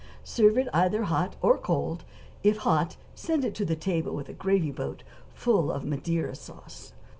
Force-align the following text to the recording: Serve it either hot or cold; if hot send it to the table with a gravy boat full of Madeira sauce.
Serve 0.23 0.57
it 0.57 0.67
either 0.73 1.03
hot 1.03 1.35
or 1.43 1.59
cold; 1.59 2.03
if 2.41 2.57
hot 2.65 2.97
send 3.13 3.45
it 3.45 3.53
to 3.53 3.63
the 3.63 3.75
table 3.75 4.15
with 4.15 4.29
a 4.29 4.33
gravy 4.33 4.71
boat 4.71 5.03
full 5.35 5.71
of 5.71 5.85
Madeira 5.85 6.33
sauce. 6.33 6.93